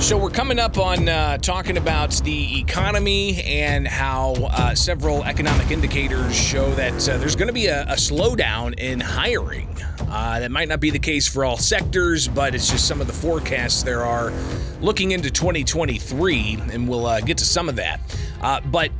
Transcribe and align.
So 0.00 0.16
we're 0.16 0.30
coming 0.30 0.58
up 0.58 0.78
on 0.78 1.10
uh, 1.10 1.36
talking 1.36 1.76
about 1.76 2.10
the 2.24 2.58
economy 2.58 3.42
and 3.44 3.86
how 3.86 4.32
uh, 4.32 4.74
several 4.74 5.22
economic 5.24 5.70
indicators 5.70 6.34
show 6.34 6.70
that 6.76 7.06
uh, 7.06 7.18
there's 7.18 7.36
going 7.36 7.48
to 7.48 7.52
be 7.52 7.66
a, 7.66 7.82
a, 7.82 7.96
slowdown 7.96 8.76
in 8.80 8.98
hiring. 8.98 9.68
Uh, 10.08 10.40
that 10.40 10.50
might 10.50 10.68
not 10.68 10.80
be 10.80 10.88
the 10.88 10.98
case 10.98 11.28
for 11.28 11.44
all 11.44 11.58
sectors, 11.58 12.28
but 12.28 12.54
it's 12.54 12.70
just 12.70 12.88
some 12.88 13.02
of 13.02 13.08
the 13.08 13.12
forecasts 13.12 13.82
there 13.82 14.02
are 14.02 14.32
looking 14.80 15.10
into 15.12 15.30
2023, 15.30 16.58
and 16.72 16.88
we'll 16.88 17.04
uh, 17.04 17.20
get 17.20 17.36
to 17.36 17.44
some 17.44 17.68
of 17.68 17.76
that. 17.76 18.00
Uh, 18.40 18.58
but 18.62 18.90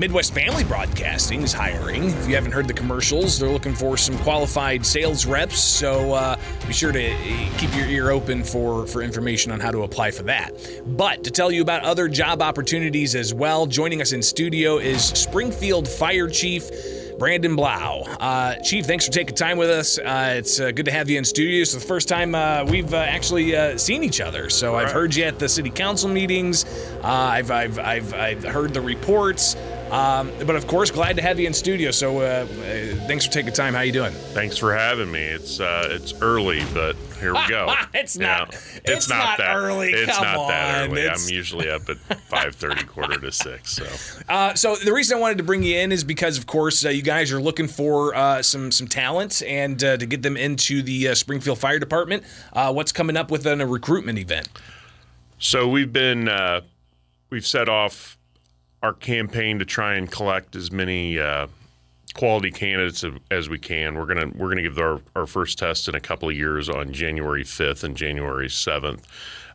Midwest 0.00 0.32
Family 0.32 0.64
Broadcasting 0.64 1.42
is 1.42 1.52
hiring. 1.52 2.04
If 2.04 2.26
you 2.26 2.34
haven't 2.34 2.52
heard 2.52 2.66
the 2.66 2.72
commercials, 2.72 3.38
they're 3.38 3.50
looking 3.50 3.74
for 3.74 3.98
some 3.98 4.16
qualified 4.20 4.86
sales 4.86 5.26
reps. 5.26 5.60
So 5.60 6.14
uh, 6.14 6.40
be 6.66 6.72
sure 6.72 6.90
to 6.90 7.12
uh, 7.12 7.58
keep 7.58 7.76
your 7.76 7.84
ear 7.84 8.08
open 8.08 8.42
for, 8.42 8.86
for 8.86 9.02
information 9.02 9.52
on 9.52 9.60
how 9.60 9.70
to 9.70 9.82
apply 9.82 10.12
for 10.12 10.22
that. 10.22 10.52
But 10.96 11.22
to 11.24 11.30
tell 11.30 11.52
you 11.52 11.60
about 11.60 11.82
other 11.82 12.08
job 12.08 12.40
opportunities 12.40 13.14
as 13.14 13.34
well, 13.34 13.66
joining 13.66 14.00
us 14.00 14.12
in 14.12 14.22
studio 14.22 14.78
is 14.78 15.04
Springfield 15.04 15.86
Fire 15.86 16.28
Chief. 16.28 16.70
Brandon 17.18 17.54
Blau. 17.54 18.00
Uh, 18.18 18.54
Chief, 18.62 18.86
thanks 18.86 19.04
for 19.04 19.12
taking 19.12 19.34
time 19.34 19.58
with 19.58 19.68
us. 19.68 19.98
Uh, 19.98 20.36
it's 20.38 20.58
uh, 20.58 20.70
good 20.70 20.86
to 20.86 20.90
have 20.90 21.10
you 21.10 21.18
in 21.18 21.24
studio. 21.26 21.60
It's 21.60 21.74
the 21.74 21.78
first 21.78 22.08
time 22.08 22.34
uh, 22.34 22.64
we've 22.64 22.94
uh, 22.94 22.96
actually 22.96 23.54
uh, 23.54 23.76
seen 23.76 24.02
each 24.02 24.22
other. 24.22 24.48
So 24.48 24.76
I've 24.76 24.90
heard 24.90 25.14
you 25.14 25.24
at 25.24 25.38
the 25.38 25.46
city 25.46 25.68
council 25.68 26.08
meetings. 26.08 26.64
I've, 27.04 27.50
I've, 27.50 27.78
I've, 27.78 28.14
I've 28.14 28.42
heard 28.44 28.72
the 28.72 28.80
reports. 28.80 29.54
Um, 29.90 30.30
but 30.46 30.54
of 30.54 30.66
course, 30.66 30.90
glad 30.90 31.16
to 31.16 31.22
have 31.22 31.40
you 31.40 31.46
in 31.46 31.54
studio. 31.54 31.90
So 31.90 32.20
uh, 32.20 32.46
thanks 33.06 33.26
for 33.26 33.32
taking 33.32 33.52
time. 33.52 33.74
How 33.74 33.80
you 33.80 33.92
doing? 33.92 34.12
Thanks 34.12 34.56
for 34.56 34.72
having 34.72 35.10
me. 35.10 35.20
It's 35.20 35.58
uh, 35.58 35.88
it's 35.90 36.14
early, 36.20 36.62
but 36.72 36.94
here 37.18 37.34
we 37.34 37.48
go. 37.48 37.74
it's 37.94 38.16
not. 38.16 38.54
it's, 38.54 38.80
it's, 38.84 39.08
not, 39.08 39.18
not 39.18 39.38
that 39.38 39.56
early. 39.56 39.90
It's 39.90 40.16
Come 40.16 40.24
not 40.24 40.36
on. 40.36 40.48
that 40.48 40.88
early. 40.88 41.02
It's... 41.02 41.28
I'm 41.28 41.34
usually 41.34 41.68
up 41.68 41.88
at 41.88 41.98
five 42.28 42.54
thirty, 42.54 42.84
quarter 42.84 43.18
to 43.18 43.32
six. 43.32 43.72
So. 43.72 44.22
Uh, 44.28 44.54
so 44.54 44.76
the 44.76 44.92
reason 44.92 45.18
I 45.18 45.20
wanted 45.20 45.38
to 45.38 45.44
bring 45.44 45.64
you 45.64 45.78
in 45.78 45.90
is 45.90 46.04
because, 46.04 46.38
of 46.38 46.46
course, 46.46 46.84
uh, 46.84 46.90
you 46.90 47.02
guys 47.02 47.32
are 47.32 47.40
looking 47.40 47.66
for 47.66 48.14
uh, 48.14 48.42
some 48.42 48.70
some 48.70 48.86
talent 48.86 49.42
and 49.42 49.82
uh, 49.82 49.96
to 49.96 50.06
get 50.06 50.22
them 50.22 50.36
into 50.36 50.82
the 50.82 51.14
Springfield 51.16 51.58
Fire 51.58 51.80
Department. 51.80 52.22
what's 52.54 52.92
coming 52.92 53.16
up 53.16 53.30
with 53.30 53.44
a 53.46 53.66
recruitment 53.66 54.18
event? 54.18 54.48
So 55.38 55.66
we've 55.66 55.92
been 55.92 56.30
we've 57.30 57.46
set 57.46 57.68
off 57.68 58.19
our 58.82 58.92
campaign 58.92 59.58
to 59.58 59.64
try 59.64 59.94
and 59.94 60.10
collect 60.10 60.56
as 60.56 60.72
many 60.72 61.18
uh, 61.18 61.46
quality 62.14 62.50
candidates 62.50 63.04
as 63.30 63.48
we 63.48 63.58
can. 63.58 63.96
We're 63.96 64.06
gonna 64.06 64.30
we're 64.34 64.48
gonna 64.48 64.62
give 64.62 64.78
our, 64.78 65.00
our 65.14 65.26
first 65.26 65.58
test 65.58 65.88
in 65.88 65.94
a 65.94 66.00
couple 66.00 66.28
of 66.28 66.36
years 66.36 66.68
on 66.68 66.92
January 66.92 67.44
5th 67.44 67.84
and 67.84 67.96
January 67.96 68.48
7th. 68.48 69.04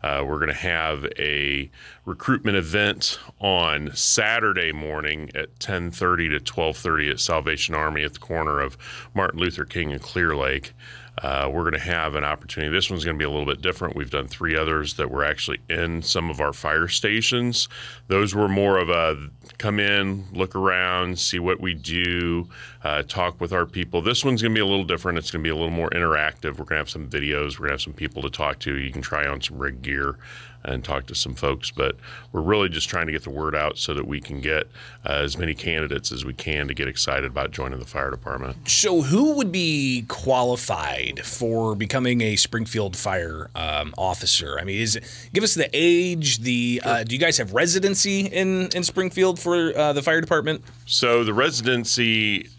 Uh, 0.04 0.24
we're 0.24 0.38
going 0.38 0.50
to 0.50 0.54
have 0.54 1.04
a 1.18 1.68
recruitment 2.06 2.56
event 2.56 3.18
on 3.40 3.90
Saturday 3.96 4.72
morning 4.72 5.32
at 5.34 5.58
10:30 5.58 6.30
to 6.30 6.40
12:30 6.40 7.10
at 7.10 7.20
Salvation 7.20 7.74
Army 7.74 8.04
at 8.04 8.14
the 8.14 8.20
corner 8.20 8.60
of 8.60 8.78
Martin 9.16 9.40
Luther 9.40 9.66
King 9.66 9.92
and 9.92 10.02
Clear 10.02 10.36
Lake. 10.36 10.74
Uh, 11.22 11.50
we're 11.52 11.62
going 11.62 11.74
to 11.74 11.80
have 11.80 12.16
an 12.16 12.24
opportunity. 12.24 12.72
This 12.72 12.90
one's 12.90 13.06
going 13.06 13.16
to 13.16 13.20
be 13.20 13.26
a 13.26 13.30
little 13.30 13.46
bit 13.46 13.62
different. 13.62 13.96
We've 13.96 14.12
done 14.12 14.28
three 14.28 14.56
others 14.56 14.96
that 14.96 15.10
were 15.10 15.24
actually 15.24 15.60
in 15.70 16.02
some 16.02 16.30
of 16.30 16.42
our 16.42 16.52
fire 16.54 16.88
stations. 16.88 17.70
Those 18.08 18.36
were 18.36 18.50
more 18.50 18.78
of 18.78 18.90
a 18.90 19.30
come 19.58 19.80
in, 19.80 20.26
look 20.34 20.56
around, 20.56 21.18
see 21.20 21.40
what 21.40 21.62
we 21.62 21.74
do, 21.74 22.50
uh, 22.86 23.02
talk 23.02 23.42
with 23.42 23.52
our 23.52 23.66
people. 23.66 24.00
This 24.00 24.24
one's 24.24 24.44
going 24.44 24.54
to 24.54 24.56
be 24.56 24.62
a 24.62 24.66
little 24.66 24.86
different. 24.86 25.18
It's 25.18 25.32
going 25.32 25.44
to 25.44 25.48
be 25.48 25.50
a 25.50 25.56
little 25.56 25.72
more 25.72 25.90
interactive. 25.90 26.52
We're 26.52 26.66
going 26.66 26.68
to 26.68 26.76
have 26.76 26.90
some 26.90 27.10
videos. 27.10 27.54
We're 27.54 27.66
going 27.66 27.70
to 27.70 27.74
have 27.74 27.82
some 27.82 27.94
people 27.94 28.22
to 28.22 28.30
talk 28.30 28.60
to. 28.60 28.78
You 28.78 28.92
can 28.92 29.02
try 29.02 29.26
on 29.26 29.42
some 29.42 29.58
rig 29.58 29.82
gear 29.82 30.18
and 30.64 30.84
talk 30.84 31.08
to 31.08 31.16
some 31.16 31.34
folks. 31.34 31.72
But 31.72 31.96
we're 32.32 32.42
really 32.42 32.70
just 32.70 32.88
trying 32.88 33.08
to 33.08 33.12
get 33.12 33.24
the 33.24 33.32
word 33.32 33.56
out 33.56 33.80
so 33.80 33.96
that 33.96 34.06
we 34.06 34.22
can 34.22 34.40
get 34.40 34.68
uh, 35.04 35.14
as 35.14 35.36
many 35.36 35.56
candidates 35.56 36.12
as 36.12 36.26
we 36.26 36.34
can 36.36 36.68
to 36.68 36.76
get 36.76 36.88
excited 36.88 37.26
about 37.26 37.50
joining 37.50 37.80
the 37.80 37.86
fire 37.86 38.12
department. 38.12 38.70
So, 38.70 39.02
who 39.02 39.36
would 39.36 39.52
be 39.52 40.06
qualified 40.08 41.26
for 41.26 41.74
becoming 41.74 42.22
a 42.22 42.36
Springfield 42.36 42.96
fire 42.96 43.50
um, 43.56 43.96
officer? 43.98 44.60
I 44.60 44.64
mean, 44.64 44.80
is 44.80 45.00
give 45.34 45.44
us 45.44 45.56
the 45.56 45.70
age. 45.74 46.38
The 46.40 46.82
uh, 46.84 47.04
do 47.04 47.16
you 47.16 47.20
guys 47.20 47.40
have 47.40 47.52
residency 47.56 48.28
in 48.28 48.70
in 48.76 48.84
Springfield 48.84 49.40
for 49.40 49.76
uh, 49.76 49.94
the 49.94 50.04
fire 50.04 50.22
department? 50.22 50.64
So 50.86 51.24
the 51.24 51.34
residency 51.34 52.50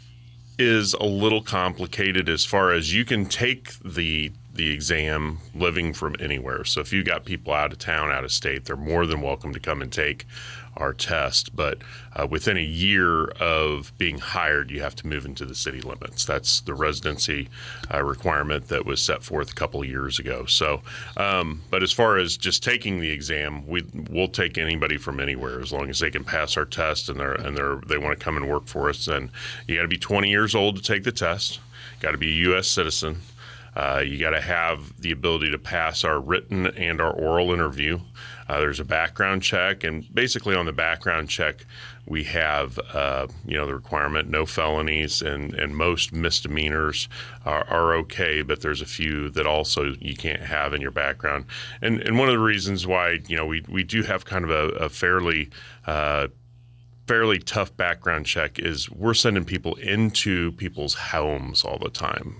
is 0.58 0.94
a 0.94 1.04
little 1.04 1.42
complicated 1.42 2.28
as 2.28 2.44
far 2.44 2.72
as 2.72 2.94
you 2.94 3.04
can 3.04 3.26
take 3.26 3.78
the 3.84 4.32
the 4.54 4.72
exam 4.72 5.38
living 5.54 5.92
from 5.92 6.16
anywhere. 6.18 6.64
So 6.64 6.80
if 6.80 6.90
you've 6.90 7.04
got 7.04 7.26
people 7.26 7.52
out 7.52 7.72
of 7.72 7.78
town, 7.78 8.10
out 8.10 8.24
of 8.24 8.32
state, 8.32 8.64
they're 8.64 8.74
more 8.74 9.04
than 9.04 9.20
welcome 9.20 9.52
to 9.52 9.60
come 9.60 9.82
and 9.82 9.92
take 9.92 10.24
our 10.76 10.92
test. 10.92 11.54
But 11.54 11.78
uh, 12.14 12.26
within 12.28 12.56
a 12.56 12.62
year 12.62 13.24
of 13.40 13.92
being 13.98 14.18
hired, 14.18 14.70
you 14.70 14.80
have 14.82 14.94
to 14.96 15.06
move 15.06 15.24
into 15.24 15.44
the 15.44 15.54
city 15.54 15.80
limits. 15.80 16.24
That's 16.24 16.60
the 16.60 16.74
residency 16.74 17.48
uh, 17.92 18.02
requirement 18.02 18.68
that 18.68 18.86
was 18.86 19.00
set 19.00 19.22
forth 19.22 19.50
a 19.50 19.54
couple 19.54 19.84
years 19.84 20.18
ago. 20.18 20.46
So, 20.46 20.82
um, 21.16 21.62
but 21.70 21.82
as 21.82 21.92
far 21.92 22.18
as 22.18 22.36
just 22.36 22.62
taking 22.62 23.00
the 23.00 23.10
exam, 23.10 23.66
we 23.66 23.84
will 24.10 24.28
take 24.28 24.58
anybody 24.58 24.96
from 24.96 25.20
anywhere 25.20 25.60
as 25.60 25.72
long 25.72 25.90
as 25.90 25.98
they 25.98 26.10
can 26.10 26.24
pass 26.24 26.56
our 26.56 26.64
test 26.64 27.08
and 27.08 27.18
they're 27.18 27.34
and 27.34 27.56
they're 27.56 27.80
they 27.86 27.98
want 27.98 28.18
to 28.18 28.24
come 28.24 28.36
and 28.36 28.48
work 28.48 28.66
for 28.66 28.88
us. 28.88 29.08
And 29.08 29.30
you 29.66 29.76
got 29.76 29.82
to 29.82 29.88
be 29.88 29.98
20 29.98 30.28
years 30.28 30.54
old 30.54 30.76
to 30.76 30.82
take 30.82 31.04
the 31.04 31.12
test. 31.12 31.60
Got 32.00 32.12
to 32.12 32.18
be 32.18 32.28
a 32.28 32.42
U.S. 32.50 32.68
citizen. 32.68 33.20
Uh, 33.76 34.02
you 34.04 34.18
got 34.18 34.30
to 34.30 34.40
have 34.40 34.98
the 35.00 35.12
ability 35.12 35.50
to 35.50 35.58
pass 35.58 36.02
our 36.02 36.18
written 36.18 36.66
and 36.66 36.98
our 36.98 37.12
oral 37.12 37.52
interview. 37.52 38.00
Uh, 38.48 38.58
there's 38.60 38.80
a 38.80 38.84
background 38.84 39.42
check, 39.42 39.84
and 39.84 40.12
basically 40.14 40.54
on 40.54 40.66
the 40.66 40.72
background 40.72 41.28
check, 41.28 41.66
we 42.06 42.24
have 42.24 42.78
uh, 42.92 43.26
you 43.44 43.56
know 43.56 43.66
the 43.66 43.74
requirement 43.74 44.28
no 44.28 44.46
felonies 44.46 45.20
and 45.20 45.54
and 45.54 45.76
most 45.76 46.12
misdemeanors 46.12 47.08
are, 47.44 47.66
are, 47.68 47.94
okay, 47.94 48.42
but 48.42 48.60
there's 48.60 48.80
a 48.80 48.86
few 48.86 49.28
that 49.30 49.46
also 49.46 49.94
you 50.00 50.14
can't 50.14 50.42
have 50.42 50.72
in 50.72 50.80
your 50.80 50.92
background. 50.92 51.44
And 51.82 52.00
and 52.00 52.18
one 52.18 52.28
of 52.28 52.34
the 52.34 52.38
reasons 52.38 52.86
why 52.86 53.20
you 53.26 53.36
know 53.36 53.46
we 53.46 53.64
we 53.68 53.82
do 53.82 54.02
have 54.04 54.24
kind 54.24 54.44
of 54.44 54.50
a, 54.50 54.68
a 54.76 54.88
fairly 54.88 55.50
uh, 55.86 56.28
fairly 57.06 57.38
tough 57.38 57.76
background 57.76 58.26
check 58.26 58.58
is 58.58 58.90
we're 58.90 59.14
sending 59.14 59.44
people 59.44 59.74
into 59.76 60.52
people's 60.52 60.94
homes 60.94 61.64
all 61.64 61.78
the 61.78 61.90
time 61.90 62.36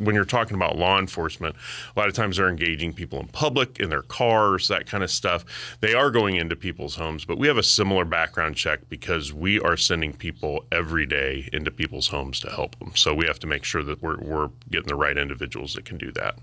when 0.00 0.14
you're 0.14 0.24
talking 0.24 0.56
about 0.56 0.76
law 0.76 0.98
enforcement, 0.98 1.54
a 1.94 1.98
lot 1.98 2.08
of 2.08 2.14
times 2.14 2.38
they're 2.38 2.48
engaging 2.48 2.92
people 2.92 3.20
in 3.20 3.28
public, 3.28 3.78
in 3.78 3.90
their 3.90 4.02
cars, 4.02 4.68
that 4.68 4.86
kind 4.86 5.04
of 5.04 5.10
stuff. 5.10 5.44
They 5.80 5.94
are 5.94 6.10
going 6.10 6.36
into 6.36 6.56
people's 6.56 6.96
homes, 6.96 7.24
but 7.24 7.38
we 7.38 7.46
have 7.46 7.58
a 7.58 7.62
similar 7.62 8.04
background 8.04 8.56
check 8.56 8.88
because 8.88 9.32
we 9.32 9.60
are 9.60 9.76
sending 9.76 10.12
people 10.14 10.64
every 10.72 11.06
day 11.06 11.48
into 11.52 11.70
people's 11.70 12.08
homes 12.08 12.40
to 12.40 12.50
help 12.50 12.78
them. 12.78 12.92
So 12.96 13.14
we 13.14 13.26
have 13.26 13.38
to 13.40 13.46
make 13.46 13.64
sure 13.64 13.82
that 13.82 14.02
we're, 14.02 14.18
we're 14.18 14.48
getting 14.70 14.88
the 14.88 14.94
right 14.94 15.16
individuals 15.16 15.74
that 15.74 15.84
can 15.84 15.98
do 15.98 16.10
that. 16.12 16.36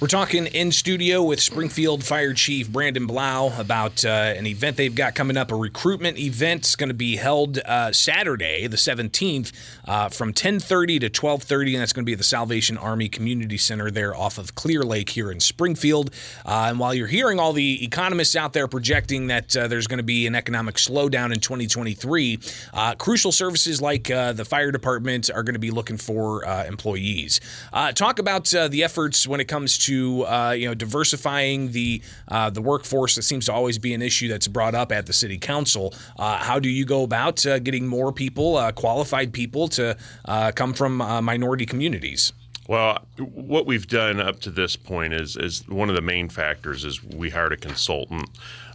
We're 0.00 0.08
talking 0.08 0.46
in 0.46 0.70
studio 0.70 1.22
with 1.22 1.40
Springfield 1.40 2.04
Fire 2.04 2.32
Chief 2.32 2.68
Brandon 2.68 3.06
Blau 3.06 3.52
about 3.58 4.04
uh, 4.04 4.08
an 4.08 4.46
event 4.46 4.76
they've 4.76 4.94
got 4.94 5.14
coming 5.14 5.36
up, 5.36 5.50
a 5.50 5.56
recruitment 5.56 6.18
event. 6.18 6.60
It's 6.60 6.76
going 6.76 6.88
to 6.88 6.94
be 6.94 7.16
held 7.16 7.58
uh, 7.58 7.92
Saturday, 7.92 8.66
the 8.68 8.76
17th, 8.76 9.52
uh, 9.86 10.08
from 10.08 10.32
10:30 10.32 11.00
to 11.00 11.10
12:30, 11.10 11.72
and 11.72 11.82
that's 11.82 11.92
going 11.92 12.04
to 12.04 12.06
be 12.06 12.12
at 12.12 12.18
the 12.18 12.24
Salvation 12.24 12.78
Army 12.78 13.08
Community 13.08 13.56
Center 13.56 13.90
there 13.90 14.14
off 14.14 14.38
of 14.38 14.54
Clear 14.54 14.82
Lake 14.82 15.10
here 15.10 15.32
in 15.32 15.40
Springfield. 15.40 16.14
Uh, 16.46 16.66
and 16.68 16.78
while 16.78 16.94
you're 16.94 17.08
hearing 17.08 17.40
all 17.40 17.52
the 17.52 17.84
economists 17.84 18.36
out 18.36 18.52
there 18.52 18.68
projecting 18.68 19.26
that 19.28 19.56
uh, 19.56 19.66
there's 19.66 19.88
going 19.88 19.98
to 19.98 20.04
be 20.04 20.26
an 20.28 20.36
economic 20.36 20.76
slowdown 20.76 21.32
in 21.32 21.40
2023, 21.40 22.38
uh, 22.72 22.94
crucial 22.94 23.32
services 23.32 23.82
like 23.82 24.04
the 24.04 24.46
fire 24.48 24.70
department 24.70 25.30
are 25.34 25.42
going 25.42 25.54
to 25.54 25.58
be 25.58 25.70
looking 25.70 25.96
for 25.96 26.44
employees. 26.44 27.40
talk 27.94 28.20
about 28.20 28.44
the 28.46 28.84
efforts 28.84 29.26
when 29.26 29.40
it 29.40 29.47
comes 29.48 29.78
to 29.78 30.24
uh, 30.26 30.50
you 30.50 30.66
know 30.68 30.74
diversifying 30.74 31.72
the 31.72 32.02
uh, 32.28 32.50
the 32.50 32.62
workforce, 32.62 33.14
that 33.16 33.22
seems 33.22 33.46
to 33.46 33.52
always 33.52 33.78
be 33.78 33.94
an 33.94 34.02
issue 34.02 34.28
that's 34.28 34.48
brought 34.48 34.74
up 34.74 34.92
at 34.92 35.06
the 35.06 35.12
city 35.12 35.38
council. 35.38 35.94
Uh, 36.18 36.36
how 36.38 36.58
do 36.58 36.68
you 36.68 36.84
go 36.84 37.02
about 37.02 37.44
uh, 37.46 37.58
getting 37.58 37.86
more 37.86 38.12
people, 38.12 38.56
uh, 38.56 38.72
qualified 38.72 39.32
people, 39.32 39.68
to 39.68 39.96
come 40.54 40.72
from 40.74 40.96
minority 40.96 41.66
communities? 41.66 42.32
Well, 42.68 43.06
what 43.16 43.64
we've 43.64 43.86
done 43.86 44.20
up 44.20 44.40
to 44.40 44.50
this 44.50 44.76
point 44.76 45.14
is 45.14 45.36
is 45.36 45.66
one 45.66 45.88
of 45.88 45.94
the 45.94 46.02
main 46.02 46.28
factors 46.28 46.84
is 46.84 47.02
we 47.02 47.30
hired 47.30 47.54
a 47.54 47.56
consultant 47.56 48.28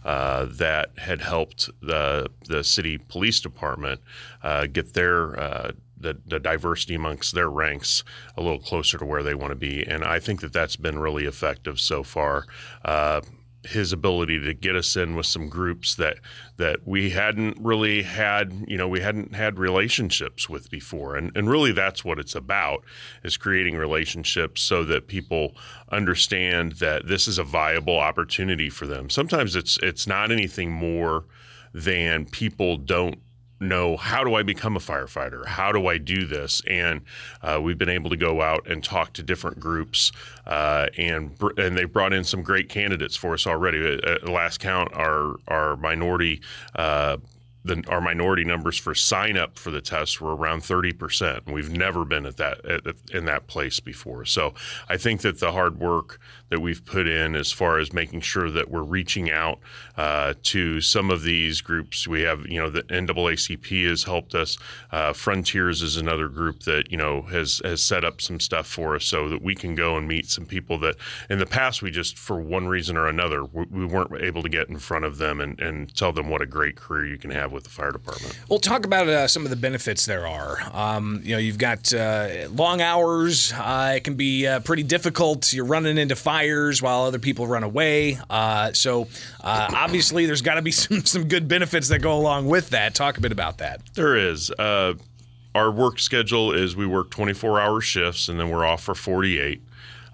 uh, 0.04 0.46
that 0.50 0.90
had 0.98 1.20
helped 1.20 1.70
the 1.80 2.28
the 2.46 2.64
city 2.64 2.98
police 2.98 3.40
department 3.40 4.00
uh, 4.42 4.66
get 4.66 4.94
their 4.94 5.38
uh, 5.38 5.72
the, 5.96 6.18
the 6.26 6.40
diversity 6.40 6.94
amongst 6.94 7.34
their 7.34 7.50
ranks 7.50 8.04
a 8.36 8.42
little 8.42 8.58
closer 8.58 8.98
to 8.98 9.04
where 9.04 9.22
they 9.22 9.34
want 9.34 9.50
to 9.50 9.56
be. 9.56 9.86
And 9.86 10.04
I 10.04 10.18
think 10.18 10.40
that 10.40 10.52
that's 10.52 10.76
been 10.76 10.98
really 10.98 11.24
effective 11.24 11.80
so 11.80 12.02
far. 12.02 12.46
Uh, 12.84 13.20
his 13.66 13.92
ability 13.92 14.38
to 14.40 14.52
get 14.52 14.76
us 14.76 14.96
in 14.96 15.14
with 15.16 15.26
some 15.26 15.48
groups 15.48 15.94
that 15.94 16.18
that 16.56 16.86
we 16.86 17.10
hadn't 17.10 17.56
really 17.60 18.02
had 18.02 18.64
you 18.68 18.76
know 18.76 18.86
we 18.86 19.00
hadn't 19.00 19.34
had 19.34 19.58
relationships 19.58 20.48
with 20.48 20.70
before 20.70 21.16
and 21.16 21.34
and 21.34 21.48
really 21.48 21.72
that's 21.72 22.04
what 22.04 22.18
it's 22.18 22.34
about 22.34 22.84
is 23.22 23.36
creating 23.36 23.76
relationships 23.76 24.60
so 24.60 24.84
that 24.84 25.08
people 25.08 25.54
understand 25.90 26.72
that 26.72 27.06
this 27.06 27.26
is 27.26 27.38
a 27.38 27.44
viable 27.44 27.98
opportunity 27.98 28.68
for 28.68 28.86
them 28.86 29.08
sometimes 29.08 29.56
it's 29.56 29.78
it's 29.82 30.06
not 30.06 30.30
anything 30.30 30.70
more 30.70 31.24
than 31.72 32.26
people 32.26 32.76
don't 32.76 33.18
know 33.64 33.96
how 33.96 34.22
do 34.22 34.34
I 34.34 34.42
become 34.42 34.76
a 34.76 34.80
firefighter? 34.80 35.44
How 35.46 35.72
do 35.72 35.86
I 35.86 35.98
do 35.98 36.26
this? 36.26 36.62
And 36.68 37.02
uh, 37.42 37.60
we've 37.62 37.78
been 37.78 37.88
able 37.88 38.10
to 38.10 38.16
go 38.16 38.40
out 38.40 38.66
and 38.68 38.82
talk 38.82 39.12
to 39.14 39.22
different 39.22 39.58
groups, 39.58 40.12
uh, 40.46 40.88
and 40.96 41.36
and 41.56 41.76
they 41.76 41.84
brought 41.84 42.12
in 42.12 42.24
some 42.24 42.42
great 42.42 42.68
candidates 42.68 43.16
for 43.16 43.34
us 43.34 43.46
already. 43.46 44.00
At 44.04 44.28
last 44.28 44.58
count, 44.58 44.92
our 44.94 45.36
our 45.48 45.76
minority 45.76 46.40
uh, 46.74 47.16
the, 47.64 47.82
our 47.88 48.00
minority 48.00 48.44
numbers 48.44 48.78
for 48.78 48.94
sign 48.94 49.36
up 49.38 49.58
for 49.58 49.70
the 49.70 49.80
test 49.80 50.20
were 50.20 50.36
around 50.36 50.60
30%. 50.60 51.50
We've 51.50 51.70
never 51.70 52.04
been 52.04 52.26
at 52.26 52.36
that 52.36 52.64
at, 52.64 52.82
in 53.12 53.24
that 53.24 53.46
place 53.46 53.80
before. 53.80 54.24
So 54.26 54.54
I 54.88 54.98
think 54.98 55.22
that 55.22 55.40
the 55.40 55.52
hard 55.52 55.80
work 55.80 56.20
that 56.50 56.60
we've 56.60 56.84
put 56.84 57.08
in 57.08 57.34
as 57.34 57.50
far 57.50 57.78
as 57.78 57.92
making 57.92 58.20
sure 58.20 58.50
that 58.50 58.70
we're 58.70 58.82
reaching 58.82 59.30
out 59.30 59.58
uh, 59.96 60.34
to 60.42 60.80
some 60.80 61.10
of 61.10 61.22
these 61.22 61.62
groups, 61.62 62.06
we 62.06 62.22
have, 62.22 62.46
you 62.46 62.60
know, 62.60 62.68
the 62.68 62.82
NAACP 62.84 63.88
has 63.88 64.04
helped 64.04 64.34
us. 64.34 64.58
Uh, 64.92 65.12
Frontiers 65.14 65.80
is 65.80 65.96
another 65.96 66.28
group 66.28 66.60
that, 66.64 66.90
you 66.90 66.98
know, 66.98 67.22
has, 67.22 67.62
has 67.64 67.82
set 67.82 68.04
up 68.04 68.20
some 68.20 68.40
stuff 68.40 68.66
for 68.66 68.94
us 68.94 69.04
so 69.04 69.28
that 69.30 69.40
we 69.40 69.54
can 69.54 69.74
go 69.74 69.96
and 69.96 70.06
meet 70.06 70.26
some 70.26 70.44
people 70.44 70.78
that 70.78 70.96
in 71.30 71.38
the 71.38 71.46
past 71.46 71.80
we 71.80 71.90
just, 71.90 72.18
for 72.18 72.38
one 72.38 72.68
reason 72.68 72.96
or 72.96 73.06
another, 73.06 73.44
we, 73.44 73.64
we 73.70 73.86
weren't 73.86 74.12
able 74.20 74.42
to 74.42 74.50
get 74.50 74.68
in 74.68 74.78
front 74.78 75.06
of 75.06 75.16
them 75.16 75.40
and, 75.40 75.58
and 75.60 75.96
tell 75.96 76.12
them 76.12 76.28
what 76.28 76.42
a 76.42 76.46
great 76.46 76.76
career 76.76 77.06
you 77.06 77.16
can 77.16 77.30
have 77.30 77.53
with 77.54 77.64
the 77.64 77.70
fire 77.70 77.92
department. 77.92 78.38
Well, 78.48 78.58
talk 78.58 78.84
about 78.84 79.08
uh, 79.08 79.28
some 79.28 79.44
of 79.44 79.50
the 79.50 79.56
benefits 79.56 80.04
there 80.04 80.26
are. 80.26 80.58
Um, 80.72 81.20
you 81.24 81.32
know, 81.32 81.38
you've 81.38 81.56
got 81.58 81.92
uh, 81.94 82.48
long 82.50 82.82
hours. 82.82 83.52
Uh, 83.52 83.94
it 83.96 84.04
can 84.04 84.14
be 84.14 84.46
uh, 84.46 84.60
pretty 84.60 84.82
difficult. 84.82 85.52
You're 85.52 85.64
running 85.64 85.96
into 85.96 86.16
fires 86.16 86.82
while 86.82 87.04
other 87.04 87.18
people 87.18 87.46
run 87.46 87.62
away. 87.62 88.18
Uh, 88.28 88.72
so 88.72 89.08
uh, 89.40 89.70
obviously, 89.72 90.26
there's 90.26 90.42
got 90.42 90.54
to 90.54 90.62
be 90.62 90.70
some 90.72 91.04
some 91.04 91.28
good 91.28 91.48
benefits 91.48 91.88
that 91.88 92.00
go 92.00 92.18
along 92.18 92.48
with 92.48 92.70
that. 92.70 92.94
Talk 92.94 93.16
a 93.16 93.20
bit 93.20 93.32
about 93.32 93.58
that. 93.58 93.80
There 93.94 94.16
is. 94.16 94.50
our 94.58 95.70
work 95.70 96.00
schedule 96.00 96.52
is 96.52 96.74
we 96.74 96.84
work 96.84 97.10
24 97.10 97.60
hour 97.60 97.80
shifts 97.80 98.28
and 98.28 98.40
then 98.40 98.50
we're 98.50 98.64
off 98.64 98.82
for 98.82 98.94
48. 98.94 99.62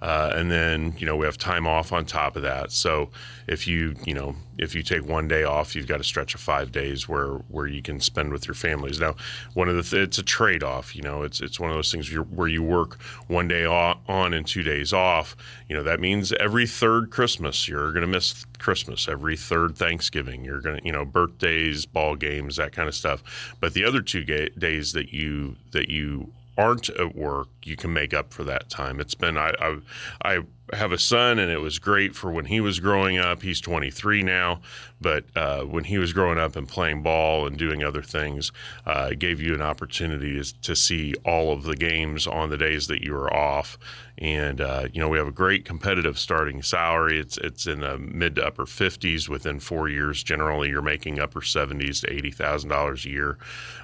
Uh, 0.03 0.33
and 0.35 0.51
then 0.51 0.95
you 0.99 1.07
know 1.07 1.17
we 1.17 1.27
have 1.27 1.37
time 1.37 1.67
off 1.67 1.93
on 1.93 2.05
top 2.05 2.37
of 2.37 2.43
that. 2.43 2.73
So 2.73 3.11
if 3.47 3.67
you 3.67 3.95
you 4.05 4.15
know 4.15 4.35
if 4.59 4.75
you 4.75 4.83
take 4.83 5.07
one 5.07 5.29
day 5.29 5.45
off, 5.45 5.75
you've 5.75 5.87
got 5.87 6.01
a 6.01 6.05
stretch 6.05 6.35
of 6.35 6.41
five 6.41 6.73
days 6.73 7.09
where 7.09 7.35
where 7.49 7.67
you 7.67 7.83
can 7.83 8.01
spend 8.01 8.33
with 8.33 8.47
your 8.47 8.55
families. 8.55 8.99
Now, 8.99 9.17
one 9.55 9.69
of 9.69 9.77
the 9.77 9.83
th- 9.83 10.09
it's 10.09 10.19
a 10.19 10.23
trade 10.23 10.63
off. 10.63 10.97
You 10.97 11.03
know, 11.03 11.23
it's 11.23 11.41
it's 11.41 11.61
one 11.61 11.71
of 11.71 11.77
those 11.77 11.93
things 11.93 12.09
where 12.09 12.49
you 12.49 12.63
work 12.63 13.01
one 13.27 13.49
day 13.49 13.67
on 13.67 14.33
and 14.33 14.47
two 14.47 14.63
days 14.63 14.93
off. 14.93 15.37
You 15.69 15.77
know 15.77 15.83
that 15.83 16.01
means 16.01 16.33
every 16.33 16.67
third 16.67 17.11
Christmas 17.11 17.69
you're 17.69 17.93
going 17.93 18.03
to 18.03 18.07
miss 18.07 18.47
Christmas. 18.59 19.09
Every 19.09 19.37
third 19.37 19.77
Thanksgiving 19.77 20.45
you're 20.45 20.61
going 20.61 20.79
to 20.79 20.85
you 20.85 20.93
know 20.93 21.05
birthdays, 21.05 21.85
ball 21.85 22.17
games, 22.17 22.57
that 22.57 22.73
kind 22.73 22.89
of 22.89 22.95
stuff. 22.95 23.57
But 23.61 23.75
the 23.75 23.85
other 23.85 24.01
two 24.01 24.25
ga- 24.25 24.51
days 24.59 24.93
that 24.93 25.13
you 25.13 25.57
that 25.73 25.91
you 25.91 26.33
aren't 26.61 26.89
at 26.91 27.15
work, 27.17 27.49
you 27.65 27.77
can 27.77 27.93
make 27.93 28.13
up 28.13 28.33
for 28.33 28.45
that 28.45 28.69
time. 28.69 29.01
It's 29.01 29.15
been 29.15 29.37
I 29.37 29.53
I, 29.61 29.79
I 30.23 30.41
have 30.73 30.93
a 30.93 30.99
son, 30.99 31.39
and 31.39 31.51
it 31.51 31.61
was 31.61 31.79
great 31.79 32.15
for 32.15 32.31
when 32.31 32.45
he 32.45 32.61
was 32.61 32.81
growing 32.81 33.19
up. 33.19 33.43
He's 33.43 33.61
23 33.61 34.23
now, 34.23 34.61
but 35.01 35.25
uh, 35.35 35.63
when 35.63 35.85
he 35.85 35.99
was 35.99 36.13
growing 36.13 36.39
up 36.39 36.57
and 36.57 36.69
playing 36.69 37.03
ball 37.03 37.47
and 37.47 37.57
doing 37.57 37.83
other 37.83 38.03
things, 38.03 38.53
uh, 38.87 39.09
it 39.13 39.19
gave 39.19 39.41
you 39.41 39.55
an 39.55 39.63
opportunity 39.63 40.41
to, 40.41 40.61
to, 40.63 40.77
see 40.77 41.15
all 41.25 41.53
of 41.53 41.65
the 41.65 41.77
games 41.77 42.27
on 42.27 42.51
the 42.51 42.59
days 42.59 42.87
that 42.87 43.03
you 43.03 43.13
were 43.13 43.33
off. 43.33 43.79
And 44.19 44.61
uh, 44.61 44.89
you 44.93 45.01
know, 45.01 45.09
we 45.09 45.19
have 45.19 45.27
a 45.27 45.33
great 45.33 45.65
competitive 45.65 46.19
starting 46.19 46.63
salary. 46.63 47.19
It's 47.19 47.39
it's 47.39 47.67
in 47.67 47.81
the 47.81 47.97
mid 47.99 48.37
to 48.37 48.47
upper 48.47 48.65
50s. 48.65 49.29
Within 49.29 49.61
four 49.61 49.89
years, 49.89 50.23
generally, 50.23 50.69
you're 50.69 50.83
making 50.83 51.19
upper 51.19 51.41
70s 51.41 52.03
to 52.03 52.13
80 52.13 52.31
thousand 52.31 52.71
dollars 52.71 53.07
a 53.07 53.11
year. 53.11 53.39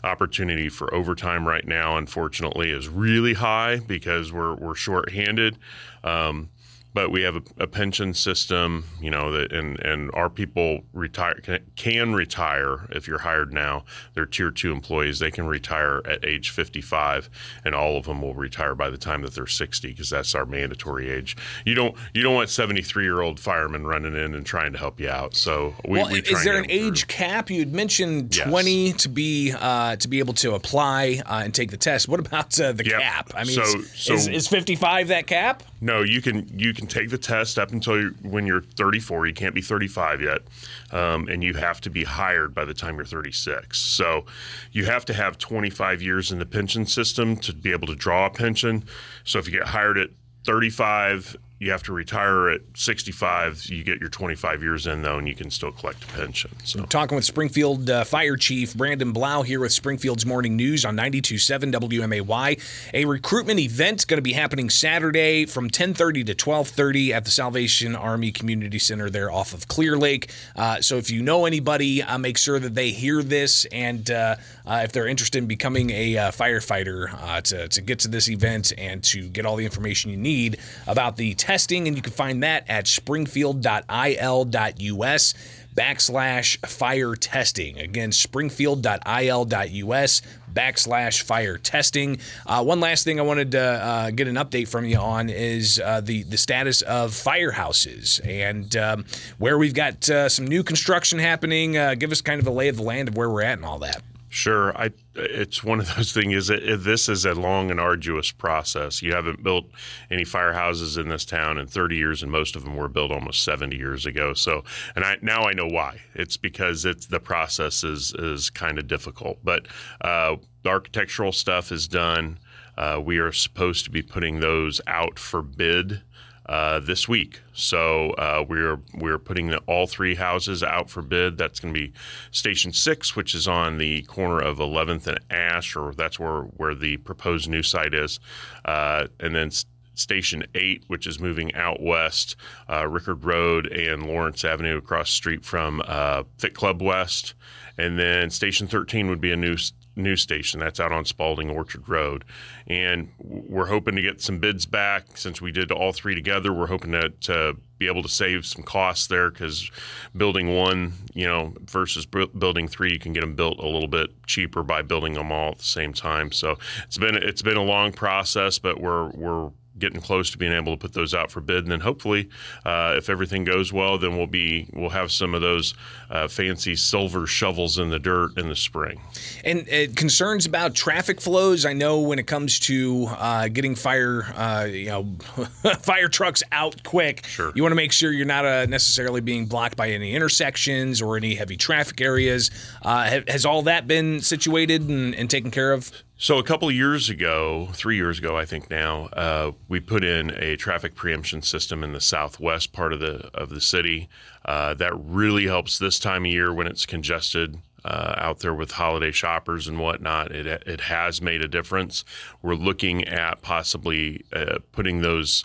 Opportunity 0.05 0.69
for 0.69 0.93
overtime 0.93 1.49
right 1.49 1.67
now, 1.67 1.97
unfortunately, 1.97 2.71
is 2.71 2.89
really 2.89 3.35
high 3.35 3.79
because 3.79 4.33
we're 4.33 4.55
we're 4.55 4.75
shorthanded. 4.75 5.57
Um, 6.05 6.51
but 6.97 7.11
we 7.11 7.21
have 7.21 7.37
a, 7.37 7.43
a, 7.59 7.67
pension 7.67 8.15
system, 8.15 8.83
you 9.03 9.11
know, 9.11 9.31
that 9.31 9.53
and 9.53 9.79
and 9.81 10.11
our 10.15 10.31
people 10.31 10.81
retire 10.95 11.35
can, 11.35 11.61
can, 11.77 12.15
retire 12.15 12.89
if 12.91 13.07
you're 13.07 13.19
hired 13.19 13.53
now. 13.53 13.85
They're 14.15 14.25
tier 14.25 14.51
two 14.51 14.73
employees. 14.73 15.19
They 15.19 15.31
can 15.31 15.47
retire 15.47 16.01
at 16.07 16.25
age 16.25 16.49
55, 16.49 17.29
and 17.67 17.75
all 17.75 17.99
of 17.99 18.07
them 18.07 18.23
will 18.23 18.33
retire 18.33 18.75
by 18.75 18.89
the 18.89 18.97
time 18.97 19.21
that 19.23 19.35
they're 19.35 19.47
60 19.47 19.89
because 19.89 20.09
that's 20.09 20.35
our 20.35 20.47
mandatory 20.47 21.11
age. 21.11 21.37
You 21.67 21.75
don't 21.75 21.95
you 22.15 22.23
don't 22.23 22.35
want 22.35 22.49
73 22.49 23.05
year 23.05 23.21
old 23.21 23.39
firemen 23.39 23.87
running 23.87 24.17
in 24.17 24.35
and 24.35 24.47
trying 24.47 24.73
to 24.73 24.79
help 24.79 24.99
you 24.99 25.11
out. 25.11 25.37
So 25.37 25.75
we, 25.87 25.99
well, 25.99 26.11
we 26.11 26.21
is 26.21 26.45
there 26.45 26.57
an 26.57 26.71
age 26.71 27.01
through. 27.01 27.15
cap? 27.15 27.51
You 27.51 27.59
had 27.59 27.75
mentioned 27.75 28.33
20 28.33 28.87
yes. 28.87 29.03
to 29.03 29.11
be 29.11 29.53
uh, 29.53 29.97
to 29.97 30.09
be 30.09 30.19
able 30.19 30.33
to 30.35 30.55
apply 30.55 31.21
uh, 31.27 31.43
and 31.45 31.55
take 31.55 31.71
the 31.71 31.77
test. 31.77 32.09
What 32.09 32.21
about 32.21 32.59
uh, 32.59 32.73
the 32.73 32.87
yep. 32.87 33.03
cap? 33.03 33.33
I 33.35 33.45
mean, 33.45 33.57
so, 33.57 33.83
so, 33.83 34.15
is, 34.15 34.29
is 34.29 34.49
55 34.49 35.09
that 35.09 35.27
cap? 35.27 35.63
No, 35.81 36.03
you 36.03 36.23
can 36.23 36.49
you 36.59 36.73
can 36.73 36.87
take 36.87 37.11
the 37.11 37.19
test 37.19 37.59
up 37.59 37.71
until 37.71 38.01
you're, 38.01 38.13
when 38.23 38.47
you're 38.47 38.63
34. 38.63 39.27
You 39.27 39.35
can't 39.35 39.55
be 39.55 39.61
35 39.61 40.23
yet, 40.23 40.43
um, 40.91 41.29
and 41.29 41.45
you 41.45 41.55
have 41.55 41.81
to 41.83 41.91
be 41.91 42.05
hired 42.05 42.55
by 42.55 42.65
the 42.65 42.73
time 42.73 42.97
you're 42.97 43.05
36. 43.05 43.79
So 43.79 44.25
you 44.73 44.87
have 44.87 45.05
to 45.07 45.13
have 45.13 45.37
25 45.39 46.01
years 46.01 46.33
in 46.33 46.39
the 46.39 46.47
pension 46.47 46.87
system 46.87 47.37
to 47.39 47.53
be 47.53 47.73
able 47.73 47.87
to 47.89 47.95
draw 47.95 48.27
a 48.27 48.31
pension. 48.31 48.85
So 49.25 49.39
if 49.39 49.47
you 49.47 49.53
get 49.59 49.69
hired 49.69 49.99
at 49.99 50.11
35 50.45 51.37
you 51.59 51.71
have 51.71 51.83
to 51.85 51.93
retire 51.93 52.51
at 52.51 52.61
65. 52.75 53.67
You 53.67 53.83
get 53.83 53.99
your 53.99 54.11
25 54.11 54.63
years 54.63 54.87
in, 54.87 55.01
though, 55.01 55.19
and 55.19 55.27
you 55.27 55.35
can 55.35 55.51
still 55.51 55.73
collect 55.73 56.05
a 56.05 56.07
pension. 56.09 56.51
So. 56.65 56.85
Talking 56.85 57.17
with 57.17 57.25
Springfield 57.25 57.89
uh, 57.89 58.05
Fire 58.05 58.37
Chief 58.37 58.75
Brandon 58.75 59.13
Blau 59.13 59.43
here 59.43 59.61
with 59.61 59.73
Springfield's 59.73 60.27
Morning 60.27 60.55
News 60.55 60.85
on 60.85 60.97
92.7 60.97 61.73
WMAY. 61.73 62.61
A 62.93 63.05
recruitment 63.07 63.59
event 63.59 64.07
going 64.07 64.19
to 64.19 64.23
be 64.23 64.35
happening 64.35 64.69
Saturday 64.69 65.47
from 65.47 65.71
10:30 65.71 66.27
to 66.27 66.35
12:30 66.35 67.13
at 67.13 67.25
the 67.25 67.31
Salvation 67.31 67.97
Army 67.97 68.33
Community 68.33 68.79
Center 68.79 69.09
there 69.09 69.31
off 69.31 69.55
of 69.55 69.67
Clear 69.67 69.97
Lake. 69.97 70.31
Uh, 70.57 70.83
so 70.83 70.97
if 70.97 71.11
you 71.11 71.23
know 71.23 71.47
anybody, 71.47 72.03
uh, 72.03 72.19
make 72.19 72.37
sure 72.37 72.59
that 72.59 72.75
they 72.75 72.91
hear 72.91 73.23
this, 73.23 73.65
and 73.67 74.11
uh, 74.11 74.37
uh, 74.67 74.83
if 74.85 74.93
they're 74.93 75.07
interested 75.07 75.39
in 75.39 75.47
becoming 75.47 75.89
a 75.91 76.19
uh, 76.19 76.31
firefighter, 76.31 77.07
to, 77.43 77.69
to 77.69 77.81
get 77.81 77.99
to 78.01 78.09
this 78.09 78.29
event 78.29 78.73
and 78.79 79.03
to 79.05 79.29
get 79.29 79.47
all 79.47 79.57
the 79.57 79.65
information 79.65 80.11
you 80.11 80.17
need 80.17 80.59
about 80.87 81.17
the 81.17 81.35
testing, 81.47 81.87
and 81.87 81.97
you 81.97 82.03
can 82.03 82.13
find 82.13 82.43
that 82.43 82.69
at 82.69 82.89
springfield.il.us 82.89 85.35
backslash 85.77 86.67
fire 86.67 87.15
testing. 87.15 87.79
Again, 87.79 88.11
springfield.il.us 88.11 90.23
backslash 90.53 91.23
fire 91.23 91.59
testing. 91.59 92.19
Uh, 92.47 92.65
one 92.65 92.81
last 92.81 93.05
thing 93.05 93.21
I 93.21 93.23
wanted 93.23 93.53
to 93.53 93.61
uh, 93.61 94.11
get 94.11 94.27
an 94.27 94.35
update 94.35 94.67
from 94.67 94.87
you 94.87 94.97
on 94.97 95.31
is 95.31 95.79
uh, 95.79 96.01
the, 96.01 96.25
the 96.25 96.37
status 96.37 96.83
of 96.83 97.13
firehouses 97.13 98.21
and 98.27 98.77
um, 98.77 99.05
where 99.39 99.57
we've 99.57 99.75
got 99.75 100.11
uh, 100.11 100.29
some 100.29 100.49
new 100.49 100.65
construction 100.65 101.21
happening. 101.21 101.77
Uh, 101.77 101.95
give 101.95 102.11
us 102.11 102.23
kind 102.23 102.41
of 102.41 102.49
a 102.49 102.51
lay 102.51 102.67
of 102.67 102.77
the 102.77 102.83
land 102.83 103.07
of 103.07 103.17
where 103.17 103.31
we're 103.31 103.43
at 103.43 103.59
and 103.59 103.65
all 103.65 103.79
that. 103.79 104.03
Sure, 104.31 104.77
I. 104.77 104.91
It's 105.17 105.65
one 105.65 105.81
of 105.81 105.95
those 105.97 106.13
things. 106.13 106.35
Is 106.35 106.51
it, 106.51 106.83
this 106.83 107.09
is 107.09 107.25
a 107.25 107.35
long 107.35 107.71
and 107.71 107.81
arduous 107.81 108.31
process. 108.33 109.03
You 109.03 109.15
haven't 109.15 109.43
built 109.43 109.67
any 110.11 110.25
firehouses 110.25 110.99
in 110.99 111.09
this 111.09 111.25
town 111.25 111.59
in 111.59 111.67
30 111.67 111.97
years, 111.97 112.23
and 112.23 112.31
most 112.31 112.57
of 112.57 112.65
them 112.65 112.77
were 112.77 112.89
built 112.89 113.11
almost 113.11 113.43
70 113.43 113.77
years 113.77 114.07
ago. 114.07 114.35
So, 114.35 114.65
and 114.95 115.05
I 115.05 115.17
now 115.23 115.43
I 115.45 115.53
know 115.53 115.67
why. 115.67 116.01
It's 116.15 116.37
because 116.37 116.85
it's 116.85 117.07
the 117.07 117.21
process 117.21 117.85
is 117.85 118.15
is 118.19 118.51
kind 118.51 118.79
of 118.79 118.87
difficult. 118.87 119.39
But 119.43 119.67
uh, 120.01 120.37
the 120.63 120.71
architectural 120.71 121.33
stuff 121.33 121.73
is 121.73 121.89
done. 121.89 122.39
Uh, 122.77 123.01
we 123.03 123.19
are 123.19 123.33
supposed 123.33 123.85
to 123.85 123.91
be 123.91 124.03
putting 124.03 124.41
those 124.41 124.81
out 124.87 125.19
for 125.19 125.41
bid 125.41 126.03
uh, 126.49 126.81
this 126.81 127.09
week. 127.09 127.41
So 127.53 128.11
uh, 128.13 128.45
we're 128.49 128.79
we're 128.95 129.19
putting 129.19 129.55
all 129.67 129.87
three 129.87 130.15
houses 130.15 130.63
out 130.63 130.89
for 130.91 131.03
bid. 131.03 131.37
That's 131.39 131.61
going 131.61 131.75
to 131.75 131.81
be 131.81 131.93
Station 132.31 132.73
Six, 132.73 133.17
which 133.17 133.35
is 133.35 133.49
on 133.49 133.79
the 133.79 134.03
corner 134.03 134.41
of 134.41 134.59
11th 134.59 135.07
and 135.07 135.21
Ash, 135.31 135.77
or 135.77 135.93
that's 135.93 136.19
where 136.19 136.43
where 136.43 136.75
the 136.75 136.99
proposed 136.99 137.49
new 137.49 137.63
site 137.63 137.95
is, 137.95 138.21
uh, 138.65 139.07
and 139.21 139.35
then. 139.35 139.51
Station 139.99 140.45
8, 140.55 140.85
which 140.89 141.07
is 141.07 141.19
moving 141.19 141.55
out 141.55 141.81
west, 141.81 142.37
uh, 142.69 142.87
Rickard 142.87 143.25
Road 143.25 143.67
and 143.67 144.07
Lawrence 144.07 144.45
Avenue 144.45 144.77
across 144.77 145.09
the 145.09 145.15
street 145.15 145.43
from 145.43 145.81
uh, 145.87 146.25
Fit 146.37 146.53
Club 146.53 146.83
West. 146.83 147.33
And 147.79 147.99
then 147.99 148.29
Station 148.29 148.67
13 148.67 149.09
would 149.09 149.23
be 149.23 149.33
a 149.33 149.37
new 149.37 149.57
news 149.97 150.21
station 150.23 150.61
that's 150.61 150.79
out 150.79 150.93
on 150.93 151.05
Spaulding 151.05 151.51
Orchard 151.51 151.89
Road, 151.89 152.25
and 152.67 153.09
we're 153.19 153.67
hoping 153.67 153.97
to 153.97 154.03
get 154.03 154.21
some 154.21 154.39
bids 154.39 154.67
back 154.67 155.17
since 155.17 155.41
we 155.41 155.51
did 155.51 155.73
all 155.73 155.93
three 155.93 156.15
together. 156.15 156.53
We're 156.53 156.67
hoping 156.67 156.93
to, 156.93 157.09
to 157.09 157.57
be 157.79 157.87
able 157.87 158.03
to 158.03 158.09
save 158.09 158.47
some 158.47 158.63
costs 158.63 159.07
there 159.07 159.31
because 159.31 159.71
building 160.17 160.55
one, 160.55 160.93
you 161.15 161.27
know, 161.27 161.55
versus 161.63 162.07
building 162.07 162.69
three, 162.69 162.93
you 162.93 162.99
can 162.99 163.13
get 163.13 163.21
them 163.21 163.35
built 163.35 163.59
a 163.59 163.67
little 163.67 163.89
bit 163.89 164.11
cheaper 164.27 164.63
by 164.63 164.83
building 164.83 165.15
them 165.15 165.33
all 165.33 165.53
at 165.53 165.59
the 165.59 165.65
same 165.65 165.93
time. 165.93 166.33
So 166.33 166.59
it's 166.85 166.99
been 166.99 167.17
it's 167.17 167.43
been 167.43 167.57
a 167.57 167.65
long 167.65 167.93
process, 167.93 168.59
but 168.59 168.81
we're 168.81 169.09
we're 169.11 169.51
getting 169.79 170.01
close 170.01 170.31
to 170.31 170.39
being 170.39 170.53
able 170.53 170.73
to 170.73 170.79
put 170.79 170.93
those 170.93 171.15
out 171.15 171.31
for 171.31 171.41
bid, 171.41 171.65
and 171.65 171.71
then 171.71 171.81
hopefully, 171.81 172.29
uh, 172.65 172.95
if 172.97 173.09
everything 173.09 173.45
goes 173.45 173.73
well, 173.73 173.99
then 173.99 174.17
we'll 174.17 174.27
be 174.27 174.69
we'll 174.73 174.91
have 174.91 175.13
some 175.13 175.35
of 175.35 175.41
those 175.41 175.75
uh, 176.11 176.29
fancy 176.29 176.77
silver 176.77 177.27
shovels 177.27 177.79
in 177.79 177.91
the 177.91 177.99
dirt 177.99 178.37
in 178.37 178.49
the 178.49 178.57
spring. 178.57 179.01
And 179.45 179.69
uh, 179.69 179.93
concerns 179.95 180.47
about 180.47 180.75
traffic 180.75 181.21
flows. 181.21 181.65
I 181.65 181.73
know 181.73 182.01
when 182.01 182.19
it 182.19 182.27
comes 182.27 182.59
to 182.61 183.07
uh, 183.11 183.49
getting 183.49 183.75
fire, 183.75 184.25
uh, 184.35 184.65
you 184.71 184.87
know, 184.87 185.05
fire 185.81 186.09
trucks 186.09 186.43
out 186.53 186.83
quick. 186.83 187.27
Sure. 187.27 187.53
You 187.55 187.63
want 187.63 187.73
to 187.73 187.77
make 187.77 187.93
sure 187.93 188.13
you're 188.13 188.27
not 188.27 188.45
uh, 188.45 188.67
necessarily 188.67 189.21
being 189.21 189.47
blocked 189.47 189.77
by 189.77 189.91
any 189.91 190.15
intersections 190.15 191.03
or 191.03 191.17
any 191.17 191.35
heavy 191.35 191.57
traffic 191.57 192.01
areas. 192.01 192.51
has 192.83 193.45
all 193.45 193.63
that 193.63 193.87
been 193.87 194.21
situated 194.21 194.89
and, 194.89 195.15
and 195.15 195.29
taken 195.31 195.51
care 195.51 195.73
of? 195.73 195.91
So 196.19 196.39
a 196.39 196.43
couple 196.43 196.71
years 196.71 197.11
ago, 197.11 197.69
three 197.75 197.97
years 197.97 198.19
ago, 198.19 198.39
I 198.39 198.47
think 198.47 198.71
now, 198.71 199.11
uh, 199.13 199.53
we 199.69 199.81
put 199.81 200.03
in 200.03 200.31
a 200.31 200.57
traffic 200.57 200.95
preemption 200.95 201.43
system 201.43 201.85
in 201.85 201.93
the 201.93 202.01
southwest 202.01 202.73
part 202.73 202.95
of 202.95 203.01
the 203.01 203.29
of 203.35 203.51
the 203.51 203.61
city. 203.61 204.09
Uh, 204.43 204.73
that 204.75 204.95
really 204.97 205.45
helps 205.47 205.79
this 205.79 205.99
time 205.99 206.25
of 206.25 206.31
year 206.31 206.53
when 206.55 206.67
it's 206.67 206.87
congested. 206.87 207.59
Uh, 207.85 208.17
out 208.19 208.41
there 208.41 208.53
with 208.53 208.73
holiday 208.73 209.13
shoppers 209.13 209.69
and 209.69 209.79
whatnot, 209.79 210.33
it 210.33 210.47
it 210.67 210.81
has 210.81 211.23
made 211.23 211.41
a 211.41 211.47
difference. 211.47 212.05
We're 212.43 212.55
looking 212.55 213.05
at 213.05 213.43
possibly 213.43 214.25
uh, 214.33 214.59
putting 214.73 215.03
those 215.03 215.45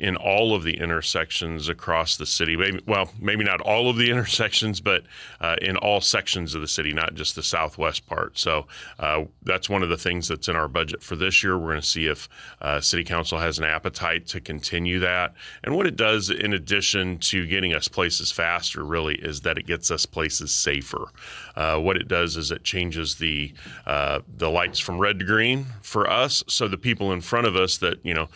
in 0.00 0.16
all 0.16 0.54
of 0.54 0.62
the 0.62 0.78
intersections 0.78 1.68
across 1.68 2.16
the 2.16 2.24
city. 2.24 2.56
Maybe, 2.56 2.80
well, 2.86 3.10
maybe 3.20 3.44
not 3.44 3.60
all 3.60 3.90
of 3.90 3.96
the 3.96 4.10
intersections, 4.10 4.80
but 4.80 5.04
uh, 5.40 5.56
in 5.60 5.76
all 5.76 6.00
sections 6.00 6.54
of 6.54 6.62
the 6.62 6.68
city, 6.68 6.92
not 6.92 7.14
just 7.14 7.36
the 7.36 7.42
southwest 7.42 8.06
part. 8.06 8.38
So 8.38 8.66
uh, 8.98 9.24
that's 9.42 9.68
one 9.68 9.82
of 9.82 9.90
the 9.90 9.98
things 9.98 10.26
that's 10.26 10.48
in 10.48 10.56
our 10.56 10.68
budget 10.68 11.02
for 11.02 11.16
this 11.16 11.44
year. 11.44 11.58
We're 11.58 11.72
going 11.72 11.82
to 11.82 11.86
see 11.86 12.06
if 12.06 12.28
uh, 12.62 12.80
City 12.80 13.04
Council 13.04 13.38
has 13.38 13.58
an 13.58 13.64
appetite 13.64 14.26
to 14.28 14.40
continue 14.40 14.98
that. 15.00 15.34
And 15.62 15.76
what 15.76 15.86
it 15.86 15.96
does, 15.96 16.30
in 16.30 16.54
addition 16.54 17.18
to 17.18 17.46
getting 17.46 17.74
us 17.74 17.86
places 17.86 18.32
faster, 18.32 18.82
really, 18.82 19.16
is 19.16 19.42
that 19.42 19.58
it 19.58 19.66
gets 19.66 19.90
us 19.90 20.06
places 20.06 20.50
safer. 20.50 21.08
Uh, 21.56 21.78
what 21.78 21.98
it 21.98 22.08
does 22.08 22.38
is 22.38 22.50
it 22.50 22.64
changes 22.64 23.16
the 23.16 23.52
uh, 23.86 24.20
the 24.38 24.48
lights 24.48 24.80
from 24.80 24.98
red 24.98 25.18
to 25.18 25.24
green 25.26 25.66
for 25.82 26.08
us, 26.08 26.42
so 26.46 26.66
the 26.68 26.78
people 26.78 27.12
in 27.12 27.20
front 27.20 27.46
of 27.46 27.54
us 27.54 27.76
that 27.78 28.02
you 28.02 28.14
know 28.14 28.28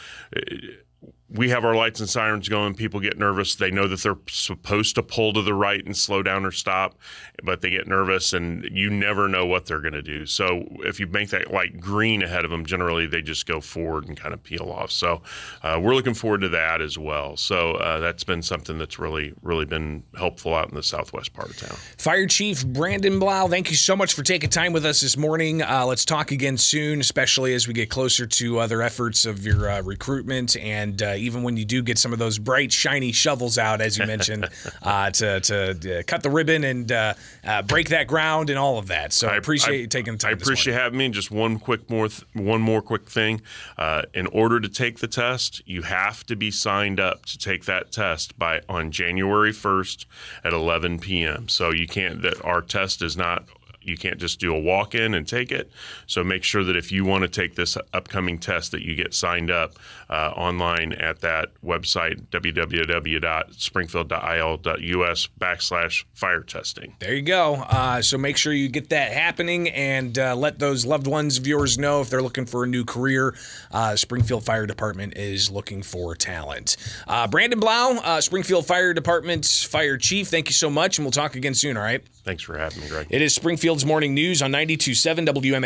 we 1.34 1.50
have 1.50 1.64
our 1.64 1.74
lights 1.74 2.00
and 2.00 2.08
sirens 2.08 2.48
going. 2.48 2.74
People 2.74 3.00
get 3.00 3.18
nervous. 3.18 3.56
They 3.56 3.70
know 3.70 3.88
that 3.88 4.00
they're 4.00 4.16
supposed 4.28 4.94
to 4.94 5.02
pull 5.02 5.32
to 5.32 5.42
the 5.42 5.54
right 5.54 5.84
and 5.84 5.96
slow 5.96 6.22
down 6.22 6.44
or 6.44 6.52
stop, 6.52 6.96
but 7.42 7.60
they 7.60 7.70
get 7.70 7.88
nervous, 7.88 8.32
and 8.32 8.64
you 8.70 8.88
never 8.88 9.26
know 9.26 9.44
what 9.44 9.66
they're 9.66 9.80
going 9.80 9.94
to 9.94 10.02
do. 10.02 10.26
So 10.26 10.66
if 10.80 11.00
you 11.00 11.08
make 11.08 11.30
that 11.30 11.52
light 11.52 11.80
green 11.80 12.22
ahead 12.22 12.44
of 12.44 12.50
them, 12.52 12.64
generally 12.64 13.06
they 13.06 13.20
just 13.20 13.46
go 13.46 13.60
forward 13.60 14.06
and 14.06 14.16
kind 14.16 14.32
of 14.32 14.42
peel 14.42 14.70
off. 14.70 14.92
So 14.92 15.22
uh, 15.62 15.80
we're 15.82 15.94
looking 15.94 16.14
forward 16.14 16.42
to 16.42 16.48
that 16.50 16.80
as 16.80 16.96
well. 16.96 17.36
So 17.36 17.72
uh, 17.72 17.98
that's 17.98 18.22
been 18.22 18.42
something 18.42 18.78
that's 18.78 18.98
really, 18.98 19.34
really 19.42 19.64
been 19.64 20.04
helpful 20.16 20.54
out 20.54 20.68
in 20.68 20.74
the 20.76 20.82
southwest 20.82 21.32
part 21.32 21.50
of 21.50 21.56
town. 21.56 21.76
Fire 21.98 22.26
Chief 22.26 22.64
Brandon 22.64 23.18
Blau, 23.18 23.48
thank 23.48 23.70
you 23.70 23.76
so 23.76 23.96
much 23.96 24.14
for 24.14 24.22
taking 24.22 24.50
time 24.50 24.72
with 24.72 24.86
us 24.86 25.00
this 25.00 25.16
morning. 25.16 25.62
Uh, 25.62 25.84
let's 25.84 26.04
talk 26.04 26.30
again 26.30 26.56
soon, 26.56 27.00
especially 27.00 27.54
as 27.54 27.66
we 27.66 27.74
get 27.74 27.90
closer 27.90 28.26
to 28.26 28.60
other 28.60 28.82
efforts 28.82 29.26
of 29.26 29.44
your 29.44 29.68
uh, 29.68 29.82
recruitment 29.82 30.56
and 30.56 31.02
uh, 31.02 31.14
even 31.24 31.42
when 31.42 31.56
you 31.56 31.64
do 31.64 31.82
get 31.82 31.98
some 31.98 32.12
of 32.12 32.18
those 32.18 32.38
bright, 32.38 32.72
shiny 32.72 33.12
shovels 33.12 33.58
out, 33.58 33.80
as 33.80 33.98
you 33.98 34.06
mentioned, 34.06 34.48
uh, 34.82 35.10
to, 35.10 35.40
to 35.40 35.98
uh, 35.98 36.02
cut 36.06 36.22
the 36.22 36.30
ribbon 36.30 36.64
and 36.64 36.92
uh, 36.92 37.14
uh, 37.44 37.62
break 37.62 37.88
that 37.88 38.06
ground 38.06 38.50
and 38.50 38.58
all 38.58 38.78
of 38.78 38.88
that. 38.88 39.12
So 39.12 39.28
I 39.28 39.36
appreciate 39.36 39.74
I, 39.74 39.78
you 39.80 39.86
taking 39.86 40.12
the 40.14 40.18
time. 40.18 40.30
I 40.30 40.32
appreciate 40.32 40.74
having 40.74 40.98
me. 40.98 41.06
And 41.06 41.14
Just 41.14 41.30
one 41.30 41.58
quick 41.58 41.88
more, 41.90 42.08
th- 42.08 42.24
one 42.34 42.60
more 42.60 42.82
quick 42.82 43.08
thing. 43.08 43.40
Uh, 43.78 44.02
in 44.12 44.26
order 44.28 44.60
to 44.60 44.68
take 44.68 44.98
the 44.98 45.08
test, 45.08 45.62
you 45.66 45.82
have 45.82 46.24
to 46.26 46.36
be 46.36 46.50
signed 46.50 47.00
up 47.00 47.26
to 47.26 47.38
take 47.38 47.64
that 47.64 47.92
test 47.92 48.38
by 48.38 48.60
on 48.68 48.90
January 48.90 49.52
1st 49.52 50.06
at 50.44 50.52
11 50.52 50.98
p.m. 50.98 51.48
So 51.48 51.70
you 51.70 51.86
can't. 51.86 52.22
That 52.22 52.42
our 52.44 52.62
test 52.62 53.02
is 53.02 53.16
not 53.16 53.48
you 53.84 53.96
can't 53.96 54.18
just 54.18 54.40
do 54.40 54.54
a 54.54 54.58
walk 54.58 54.94
in 54.94 55.14
and 55.14 55.26
take 55.26 55.52
it. 55.52 55.70
So 56.06 56.24
make 56.24 56.42
sure 56.42 56.64
that 56.64 56.76
if 56.76 56.90
you 56.90 57.04
want 57.04 57.22
to 57.22 57.28
take 57.28 57.54
this 57.54 57.76
upcoming 57.92 58.38
test, 58.38 58.72
that 58.72 58.82
you 58.82 58.94
get 58.94 59.14
signed 59.14 59.50
up 59.50 59.74
uh, 60.14 60.32
online 60.36 60.92
at 60.92 61.20
that 61.20 61.48
website 61.64 62.20
www.springfield.il.us 62.28 65.28
backslash 65.40 66.04
fire 66.14 66.42
testing. 66.42 66.94
There 67.00 67.14
you 67.14 67.22
go. 67.22 67.54
Uh, 67.54 68.00
so 68.00 68.16
make 68.16 68.36
sure 68.36 68.52
you 68.52 68.68
get 68.68 68.90
that 68.90 69.10
happening 69.12 69.68
and 69.70 70.16
uh, 70.16 70.36
let 70.36 70.60
those 70.60 70.86
loved 70.86 71.08
ones 71.08 71.38
of 71.38 71.48
yours 71.48 71.78
know 71.78 72.00
if 72.00 72.10
they're 72.10 72.22
looking 72.22 72.46
for 72.46 72.62
a 72.62 72.66
new 72.66 72.84
career. 72.84 73.34
Uh, 73.72 73.96
Springfield 73.96 74.44
Fire 74.44 74.66
Department 74.66 75.16
is 75.16 75.50
looking 75.50 75.82
for 75.82 76.14
talent. 76.14 76.76
Uh, 77.08 77.26
Brandon 77.26 77.58
Blau, 77.58 77.98
uh, 78.04 78.20
Springfield 78.20 78.66
Fire 78.66 78.94
Department's 78.94 79.64
Fire 79.64 79.98
Chief. 79.98 80.28
Thank 80.28 80.48
you 80.48 80.54
so 80.54 80.70
much, 80.70 80.98
and 80.98 81.04
we'll 81.04 81.10
talk 81.10 81.34
again 81.34 81.54
soon. 81.54 81.76
All 81.76 81.82
right. 81.82 82.04
Thanks 82.24 82.42
for 82.42 82.56
having 82.56 82.82
me, 82.82 82.88
Greg. 82.88 83.08
It 83.10 83.20
is 83.20 83.34
Springfield's 83.34 83.84
Morning 83.84 84.14
News 84.14 84.40
on 84.40 84.52
92.7 84.52 85.26
WM. 85.26 85.62